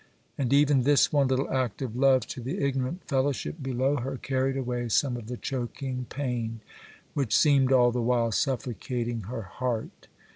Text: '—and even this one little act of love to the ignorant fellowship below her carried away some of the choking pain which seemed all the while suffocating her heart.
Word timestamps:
'—and 0.35 0.51
even 0.51 0.81
this 0.81 1.13
one 1.13 1.27
little 1.27 1.47
act 1.51 1.79
of 1.79 1.95
love 1.95 2.25
to 2.25 2.41
the 2.41 2.57
ignorant 2.59 3.03
fellowship 3.07 3.61
below 3.61 3.97
her 3.97 4.17
carried 4.17 4.57
away 4.57 4.89
some 4.89 5.15
of 5.15 5.27
the 5.27 5.37
choking 5.37 6.07
pain 6.09 6.59
which 7.13 7.37
seemed 7.37 7.71
all 7.71 7.91
the 7.91 8.01
while 8.01 8.31
suffocating 8.31 9.21
her 9.27 9.43
heart. 9.43 10.07